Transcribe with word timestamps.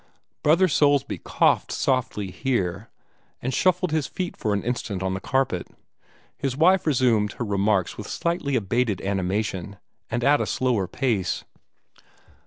Brother 0.41 0.67
Soulsby 0.67 1.19
coughed 1.19 1.71
softly 1.71 2.31
here, 2.31 2.89
and 3.39 3.53
shuffled 3.53 3.91
his 3.91 4.07
feet 4.07 4.35
for 4.35 4.51
an 4.51 4.63
instant 4.63 5.03
on 5.03 5.13
the 5.13 5.19
carpet. 5.19 5.67
His 6.39 6.57
wife 6.57 6.87
resumed 6.87 7.33
her 7.33 7.45
remarks 7.45 7.99
with 7.99 8.07
slightly 8.07 8.55
abated 8.55 8.99
animation, 9.03 9.77
and 10.09 10.23
at 10.23 10.41
a 10.41 10.47
slower 10.47 10.87
pace. 10.87 11.43